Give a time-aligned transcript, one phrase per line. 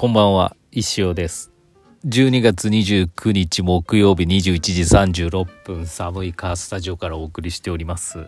[0.00, 1.52] こんばんは、石尾です。
[2.06, 8.24] 12月29日木曜日21時36分、寒いカースタジオからお送りしております。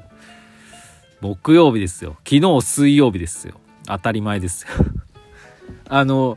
[1.23, 2.19] 木曜日ですよ。
[2.29, 3.55] 昨日水曜日ですよ。
[3.87, 4.69] 当たり前ですよ。
[5.89, 6.37] あの、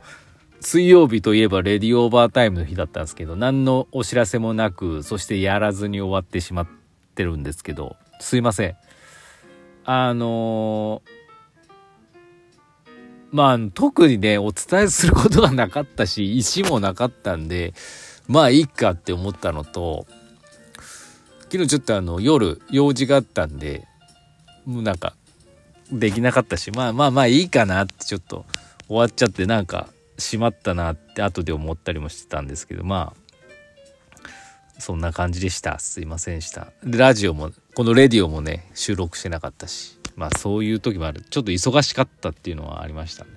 [0.61, 6.67] 水曜日といえばレディオーバータイムの日だったんですけど、何のお知らせもなく、そしてやらずに終わってしまっ
[7.13, 8.75] てるんですけど、すいません。
[9.83, 11.01] あの
[13.35, 17.73] まあ、特にね、お伝えすることがなかったし、 石もなかったんで、
[18.29, 20.07] まあいいかって思ったのと、
[21.51, 23.85] 昨日ちょっとあの、夜、用事があったんで、
[24.65, 25.17] もうなんか、
[25.91, 28.45] できなかったし、まあまあまあいいかなってちょっと
[28.87, 33.13] 終わっちゃって、なんか、しまったなって後で思ったりもしてたんですけど、ま
[34.77, 35.77] あ、そんな感じでした。
[35.79, 36.71] すいませんでした。
[36.85, 41.21] で、ラジオも、このレディオもね、収録してなかったし、まあそういう時もある。
[41.21, 43.31] ちょっと忙しかったっていうのはありましたね。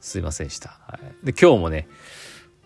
[0.00, 0.78] すいませんでした。
[0.86, 1.86] はい、で、今日もね、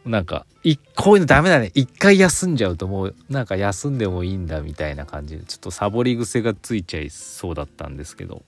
[0.07, 1.73] なんか、いこういうのダメだね。
[1.75, 8.43] 一回休んじゃうともう、なんか休んでもいいんだみたいな感じで、ちょっとサボり癖がついちゃいそうだったんですけど、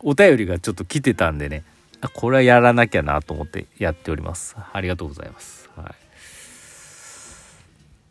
[0.00, 1.64] お便りがちょっと来てたんでね、
[2.14, 4.56] これはやらなきゃなと思ってやっております。
[4.72, 5.68] ありがとうございます。
[5.76, 5.94] はい。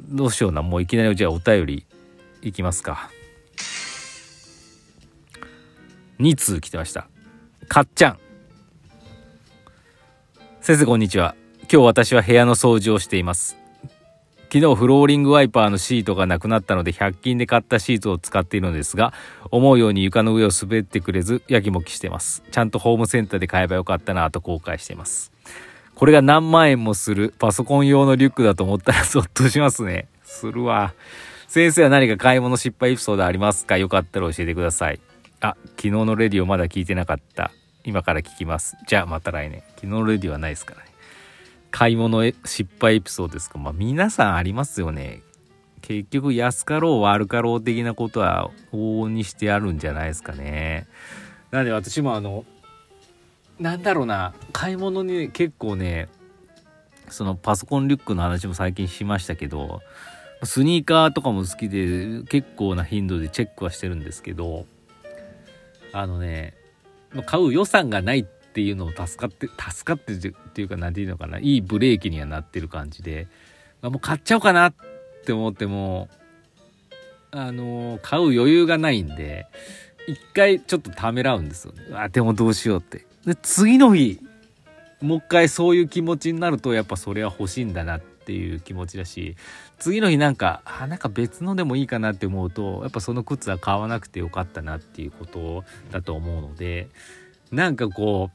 [0.02, 0.62] どうしような。
[0.62, 1.86] もういきなりじゃあお便り
[2.42, 3.10] いきますか。
[6.20, 7.08] 2通来てました。
[7.68, 8.20] かっちゃん。
[10.62, 11.36] 先生こんにちは。
[11.62, 13.58] 今日私は部屋の掃除をしています。
[14.54, 19.12] 昨日フローリングワイパーのシートがなくなったので100均で買ったシートを使っているのですが
[19.52, 25.34] 思うように床の上を滑ってくれずやきもきしてますちゃんとホームセンターで買えばよかったなと後悔しています
[25.94, 30.94] これが何万円もするパソコン用のリュックだと思ったらゾッとしますねするわ
[31.50, 33.78] 先生は何か買い物失敗エピソードありますか？
[33.78, 35.02] よかったら教えてください
[35.42, 37.52] あ昨日のレディオまだ聞いてなかった。
[37.84, 38.78] 今から聞きます。
[38.88, 39.62] じゃあまた来年。
[39.76, 40.88] 昨日のレディオはないですからね。
[41.72, 43.58] 買い物失敗エピソードですか。
[43.58, 45.22] まあ皆さんありますよね。
[45.82, 50.88] 結局安かろう悪かろう的なことは往々にしてあるんじゃないですかね。
[51.52, 52.44] なんで私もあの
[53.60, 54.34] なんだろうな。
[54.52, 56.10] 買い物に結構ね
[57.10, 59.82] そのパソコンリュックの話も最近しましたけど
[60.44, 64.66] スニーカーとかも好きで結構な頻度でチェックはしてるんですけど
[65.98, 66.54] あのね
[67.26, 73.28] 買う予算がないっていうのを助かって助かってっていうか何て言うのかないいブレーキにはなってる感じで、
[73.82, 74.74] ま、もう買っちゃおうかなっ
[75.26, 76.10] て思っても
[77.32, 79.48] あの買う余裕がないんで
[80.08, 81.72] 一回ちょっとためらうんですよ。
[81.72, 83.06] ねあでもどうしようって。
[83.26, 84.20] で次の日
[85.02, 89.38] もう一回そういう気持ちになるとやっぱそれは欲しいんだなっていう気持ちだし
[89.80, 96.88] 次の日なんかあなんか別のでもいいかなって思うとやっぱその靴は買わなくてよかったなっていうことだと思うので
[97.52, 98.32] なんかこ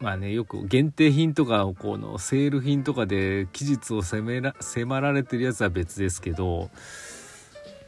[0.00, 6.70] うまあねよく限定品とかこのセール品とかで期日を迫ら迫られてるやつは別ですけど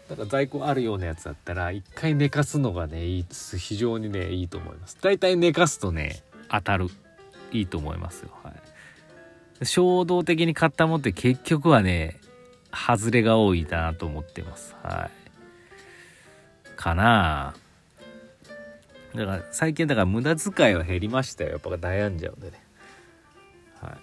[0.09, 4.99] なんか在庫あるようなやつだったら一回寝かすのがねいい非常にねいいと思います。
[5.01, 6.89] 大体寝かすとね当たる。
[7.53, 8.31] いいと思いますよ。
[8.43, 8.55] はい。
[9.63, 12.19] 衝動的に買ったもんって結局はね
[12.73, 14.77] 外れが多いなと思ってます。
[14.83, 15.11] は
[16.67, 16.77] い。
[16.77, 17.55] かな。
[17.55, 17.55] あ
[19.15, 21.51] だから最近だから無駄遣いは減りましたよ。
[21.51, 22.63] やっぱ悩んじゃうんでね。
[23.81, 23.97] はい、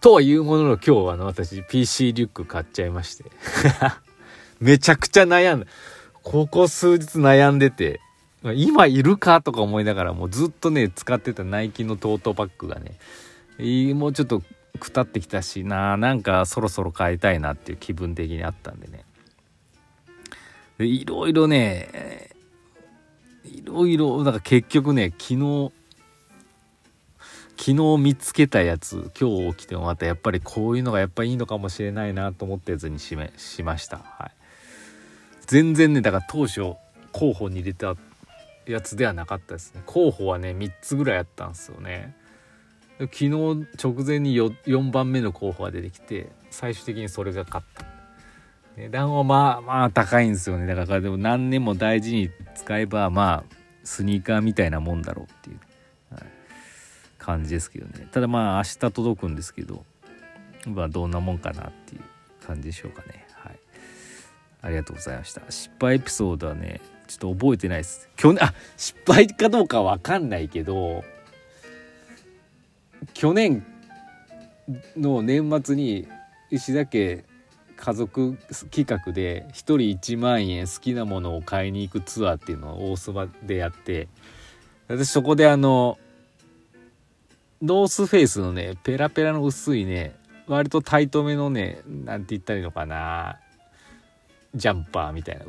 [0.00, 3.24] とはいうものの今日あの私 PC リュック買っちゃいまして。
[4.60, 5.66] めちゃくちゃ悩んだ
[6.22, 8.00] ここ数日悩んでて
[8.54, 12.94] 今いるかとか思いながらもうずっとね使ってたナイキのトートバッグがね
[13.94, 14.40] もうちょっと
[14.78, 19.04] くたってきたしななんかそろそろ買いたいなっていう気分的にあったんでね。
[20.78, 22.30] でいろいろね
[23.44, 25.72] いろいろだか結局ね昨日
[27.56, 34.30] 昨日見つけたやつ今日起きてもまたやっぱりこういうのがやっぱいいのかもしれないなと思ったやつにしめしました、はい、
[35.46, 36.74] 全然ねだから当初
[37.12, 37.94] 候補に入れた
[38.66, 39.82] やつではなかったですね。
[39.86, 42.16] 候補はね3つぐらいあったんですよね。
[43.06, 47.86] 昨日直前に 4, 4番目の候補が出てきて最終的にそれが勝った。
[48.76, 50.66] 値段はまあまあ高いんですよね。
[50.66, 53.54] だからでも何年も大事に使えばまあ
[53.84, 55.58] スニーカーみたいなもんだろうっていう、
[57.18, 58.08] 感じですけどね。
[58.10, 59.84] ただまあ明日届くんですけど
[60.66, 62.02] まあどんなもんかなっていう
[62.46, 63.26] 感じでしょうかね。
[63.34, 63.58] はい。
[64.62, 65.42] ありがとうございました。
[65.48, 68.08] 失敗エピソードはねちょっと覚えてないです。
[68.16, 71.04] 去年あ失敗かどうかわかんないけど
[73.14, 73.64] 去年
[74.96, 76.08] の年末に
[76.50, 77.24] 石田家
[77.76, 78.38] 家族
[78.70, 84.08] 企画で1人1万円好きなものを買いに行くツアーっていうのを大須賀でやって
[84.86, 85.98] 私そこであの
[87.60, 90.14] ノースフェイスのねペラペラの薄いね
[90.46, 93.38] 割とタイトめのねなんて言ったらいいのかな
[94.54, 95.44] ジャンパーみたいな。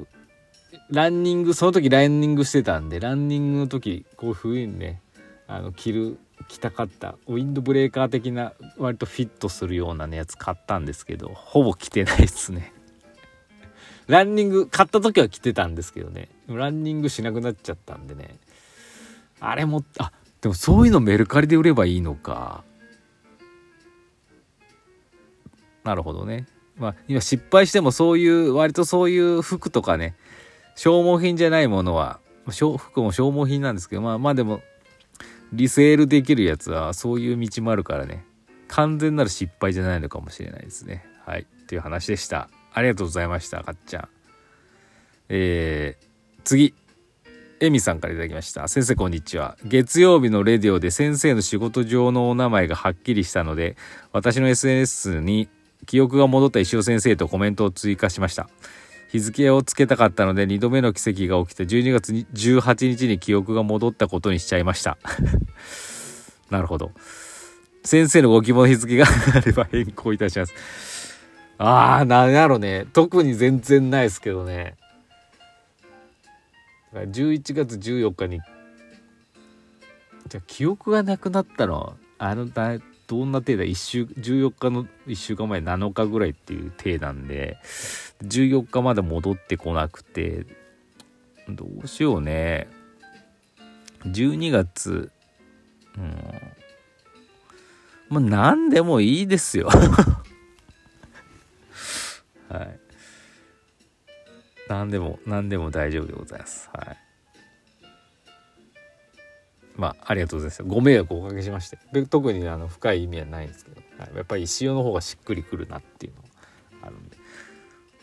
[0.90, 5.02] ランニングその時ランニングしてたんでランニングの時こういう風にね
[5.48, 12.74] あの着る着たかったウィンドブレーカー的な割とフィットするようなやつ買ったんですけどほぼ着てないですね。
[14.08, 16.30] ランニング買った時は着てたんですけどね。
[16.48, 18.38] ランニングしなくなっちゃったんでね。
[19.40, 20.12] あれもあ
[20.42, 22.64] でもそういうのメルカリで売ればいいのか。
[25.84, 26.48] なるほどね。
[26.78, 30.16] まあ今失敗してもそういう割とそういう服とかね
[30.76, 32.20] 消耗品じゃないものは
[32.50, 34.62] 服も消耗品なんですけどまあまあでも
[35.54, 38.26] リセールできるやつはそういう道もあるからね。
[38.68, 41.06] 完全なる失敗じゃないのかもしれないですね。
[41.26, 41.42] はい。
[41.42, 42.50] っていう話でした。
[42.74, 44.08] ありがとうございましたかっちゃん。
[45.30, 46.06] えー、
[46.44, 46.74] 次。
[47.60, 48.68] エミさんから頂きました。
[48.68, 49.56] 先生こんにちは。
[49.64, 53.78] 月曜日のレディオで先生の仕事上のお名前がはっきりしたので
[54.12, 55.48] 私の SNS に
[55.86, 58.50] 記憶が戻った石尾先生とコメントを追加しました。
[59.14, 64.98] 日付をつけたかったので2度目の奇跡が起きて12月18日に記憶が戻ったことにしちゃいました。
[66.50, 66.92] なるほど。
[67.84, 69.06] 先生のご希望の日付が
[69.36, 70.54] あれば変更いたします。
[71.60, 72.88] ああなんやろね。
[72.92, 74.78] 特に全然ないですけどね。
[76.92, 78.42] 11月14日に。
[80.28, 87.58] じゃあ記憶がなくなったのあのだどんな体だ？1週14日の1週間前7日ぐらいっていう体なんで
[88.24, 90.46] 14日まで戻ってこなくて
[91.50, 92.68] どうしようね。
[94.06, 95.12] 12月
[95.98, 96.18] うん。
[98.10, 99.70] まあ何でもいいですよ。
[102.50, 102.80] はい。
[104.68, 106.70] 何でも何でも大丈夫でございます。
[106.74, 107.03] はい。
[109.76, 110.64] まあ、ありがとうございます。
[110.64, 111.78] ご迷惑をおかけしまして。
[112.10, 116.22] 特にあの深い意味はないんですけど、はい、やっぱり石尾の方がしっくりくるなっていうの
[116.82, 117.18] があるんで。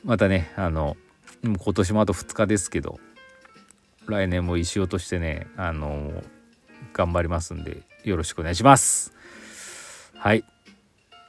[0.05, 0.97] またね、あの、
[1.43, 2.99] 今年もあと2日ですけど、
[4.07, 6.23] 来年も石尾としてね、あの、
[6.93, 9.13] 頑張りますんで、よろしくお願いします。
[10.15, 10.45] はい。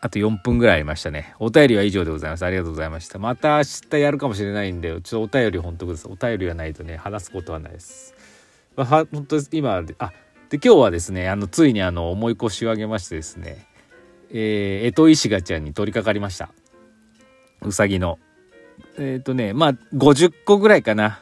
[0.03, 1.35] あと4分ぐらいありましたね。
[1.37, 2.43] お便りは以上でございます。
[2.43, 3.19] ありがとうございました。
[3.19, 6.07] また明日やるかもしれないんで、ちょっとお便り本当です。
[6.07, 8.15] お便りがないとね、話すことはないです。
[8.75, 10.11] まあ、本当今、あ、
[10.51, 13.65] で今日はですねあのついにあの重い腰を上げましてですね
[14.33, 16.51] えー、エトイシガちゃんに取り掛かりました。
[17.61, 18.17] うさぎの。
[18.97, 21.21] えっ、ー、とねまあ50個ぐらいかな。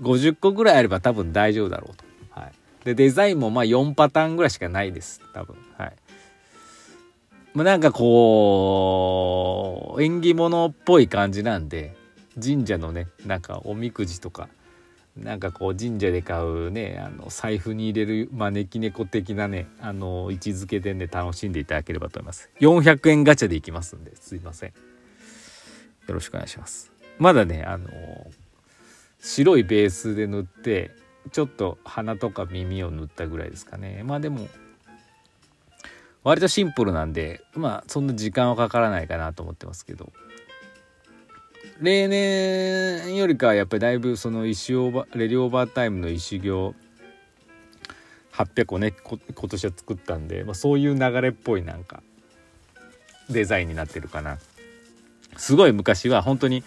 [0.00, 2.52] 50個ぐらいあれば多分大丈夫だろうと、はい、
[2.84, 5.20] でデザインもまあ4パターンぐらいしかないです。
[5.32, 5.56] 多分。
[5.76, 5.96] はい。
[7.54, 9.16] まあ、なんかこ
[9.96, 11.96] う縁起物っぽい感じなんで
[12.40, 14.48] 神社のねなんかおみくじとか
[15.22, 22.50] なんかこう神社で買うねあの財布に入れる招き猫的なねあの位置づけでね楽しんでいただければと思います。
[22.60, 24.68] 400円ガチャでいきますんですいません。
[24.70, 24.74] よ
[26.14, 26.92] ろしくお願いします。
[27.18, 27.88] まだねあの
[29.20, 30.92] 白いベースで塗って
[31.32, 34.02] ちょっと鼻とか耳を塗ったぐらいですかね。
[34.04, 34.48] まあでも
[36.22, 40.12] 割とシンプルなんでまあそんな時間はかからないかなと思ってますけど。
[41.80, 46.74] 例年よりかはやっぱりだいぶその石オーバレディオーバータイムの石行
[48.32, 49.18] 800個ね今
[49.48, 52.02] 年は作ったんで、まあ、そういう流れっぽいなんか
[53.30, 54.38] デザインになってるかな。
[55.36, 56.64] すごい昔は本当に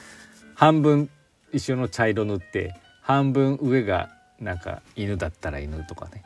[0.55, 1.09] 半分
[1.51, 6.23] 石尾の茶色塗って半分上がなんか犬だったら犬とかね。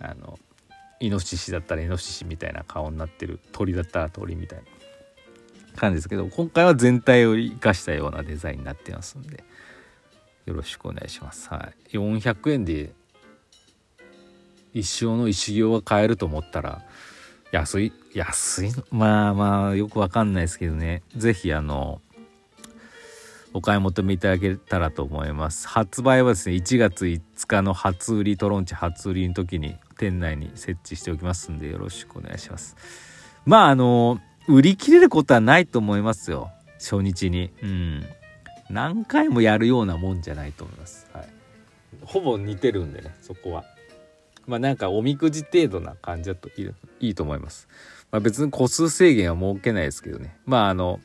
[0.00, 0.38] あの
[0.98, 4.64] イノシシだったらイノシシみたいな顔になってる鳥だったら鳥みたいな。
[5.76, 9.44] 感じですけど今回は全体を生かしたようなデザインになってますんで
[10.46, 11.48] よろしくお願いします。
[11.48, 12.92] はい、400円で
[14.72, 16.82] 一生の石行が買えると思ったら
[17.50, 21.02] 安い安いまあまあよくわかんないですけどね。
[21.16, 22.00] 是非あの
[23.52, 25.66] お買い求めいただけたらと思います。
[25.66, 32.76] 発売はですね1月5日の初売りトロンチ初売りの時に店内に設置しておきますんでよろしくお願いします。
[33.46, 36.50] まああの売り切れることはないと思いますよ。
[36.78, 37.50] 初日に。
[37.62, 38.06] うん。
[38.70, 41.28] 何回もやるようなもんじゃないと思います、はい、
[42.04, 43.64] ほぼ似てるんでねそこは。
[44.46, 47.68] まあなんかおみくじ程度な感じだといいいいと思います、
[48.12, 50.36] まあ、別に個数制限は設けないですけどね。
[50.46, 51.00] まああの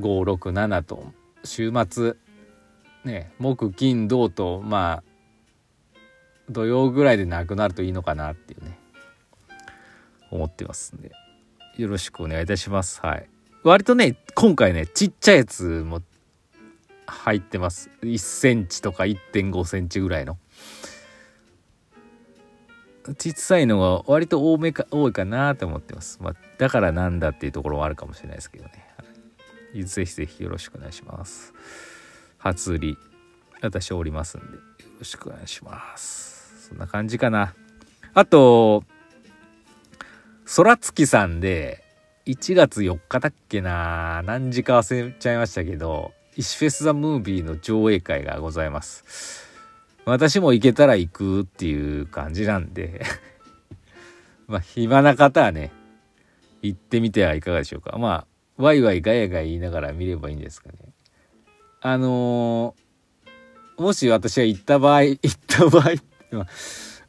[0.00, 1.12] 567と
[1.44, 2.14] 週末
[3.04, 5.04] ね木金土とまあ
[6.50, 8.78] 土曜ぐらいでなくなるといいのかなっていうね。
[10.30, 11.10] 思ってますんで。
[11.76, 13.00] よろしくお願いいたします。
[13.00, 13.28] はい。
[13.62, 16.02] 割とね、今回ね、ちっちゃいやつも
[17.06, 17.90] 入ってます。
[18.02, 20.38] 1センチとか1.5センチぐらいの。
[23.18, 29.04] 小さいのが割と多めか多いかなと思ってます、まあ、だからなんだっていうところはあるかもしれないですけどね、は
[29.74, 31.52] い、ぜひぜひよろしくお願いします
[32.38, 32.98] 初売り
[33.62, 34.62] 私おりますんでよ
[34.98, 37.54] ろしくお願いしますそんな感じかな
[38.14, 38.84] あと
[40.52, 41.84] 空月さんで
[42.26, 49.48] 1月4日だっけな何時か忘れちゃいましたけど石フェス・ザ・ムービーの上映会がございます。
[50.04, 53.02] 私も行けたら行くっていう感じなんで。
[54.48, 55.70] まあ暇な方はね
[56.62, 57.96] 行ってみてはいかがでしょうか。
[57.98, 58.26] まあ
[58.56, 60.78] ワイワイガヤガヤ言いながら見ればいいんですかね。
[61.80, 65.92] あのー、もし私が行った場合行った場合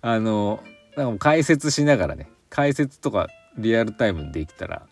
[0.02, 4.84] あのー、なんか解説しながらね解説とかリアルタイムできたら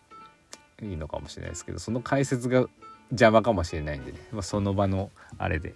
[0.82, 2.66] いいのかもしれないですけどその解説が
[3.10, 5.74] 邪魔かもしれないんでね、まあ、その場のあれで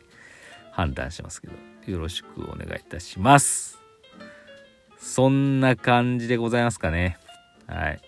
[0.73, 1.75] 判断しますけど。
[1.87, 3.79] よろしくお願いいたします。
[4.99, 7.19] そんな感じでございますかね。
[7.67, 8.01] はい。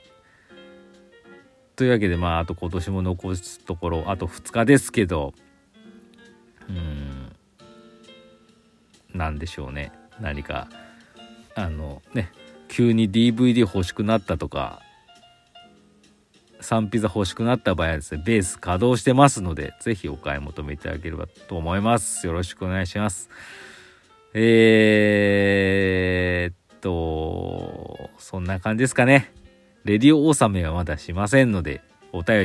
[1.75, 5.35] というわけでまああと今年も残すところあと2日ですけど。
[6.69, 7.37] うん。
[9.15, 9.93] 何でしょうね。
[10.21, 10.69] 何か
[11.55, 12.33] あのね。
[12.77, 14.83] 急に DVD 欲しくなったとか
[16.61, 22.27] サンピザ欲しくなった場合はですねベース稼働してますので是非お買い求めいただければと思います。
[22.27, 23.31] よろしくお願いします。
[24.35, 29.33] えー、っとそんな感じですかね。
[29.85, 31.81] レディオ納めはまだしませんので
[32.13, 32.45] お便り